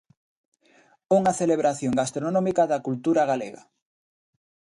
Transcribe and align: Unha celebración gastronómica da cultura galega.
Unha 1.17 1.37
celebración 1.41 1.93
gastronómica 2.01 2.63
da 2.71 2.83
cultura 2.87 3.23
galega. 3.31 3.61